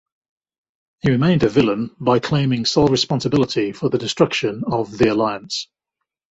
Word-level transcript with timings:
He 1.03 1.11
remained 1.11 1.43
a 1.43 1.47
villain 1.47 1.95
by 1.99 2.17
claiming 2.17 2.65
sole 2.65 2.87
responsibility 2.87 3.71
for 3.71 3.87
the 3.89 3.99
destruction 3.99 4.63
of 4.65 4.97
The 4.97 5.09
Alliance. 5.09 5.67